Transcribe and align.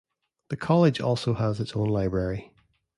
The 0.49 0.57
college 0.57 0.99
also 0.99 1.35
has 1.35 1.59
its 1.59 1.73
own 1.75 1.87
library. 1.87 2.55